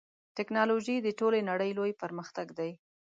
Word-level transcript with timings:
ټکنالوژي 0.37 0.95
د 1.01 1.07
ټولې 1.19 1.39
نړۍ 1.49 1.71
لوی 1.77 1.91
پرمختګ 2.01 2.47
دی. 2.59 2.71